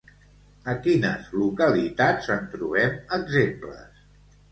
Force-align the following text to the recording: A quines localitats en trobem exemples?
A 0.71 0.73
quines 0.85 1.27
localitats 1.41 2.31
en 2.37 2.47
trobem 2.55 2.97
exemples? 3.19 4.01